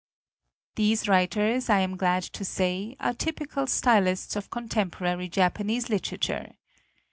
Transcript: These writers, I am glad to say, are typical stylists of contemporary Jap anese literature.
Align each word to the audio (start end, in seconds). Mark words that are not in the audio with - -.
These 0.77 1.07
writers, 1.07 1.69
I 1.69 1.81
am 1.81 1.95
glad 1.95 2.23
to 2.23 2.43
say, 2.43 2.95
are 2.99 3.13
typical 3.13 3.67
stylists 3.67 4.35
of 4.35 4.49
contemporary 4.49 5.29
Jap 5.29 5.57
anese 5.63 5.89
literature. 5.89 6.53